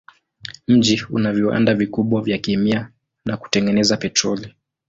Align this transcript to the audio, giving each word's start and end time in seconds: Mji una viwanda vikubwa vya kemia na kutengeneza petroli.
Mji 0.67 1.03
una 1.11 1.31
viwanda 1.33 1.73
vikubwa 1.75 2.21
vya 2.21 2.37
kemia 2.37 2.91
na 3.25 3.37
kutengeneza 3.37 3.97
petroli. 3.97 4.53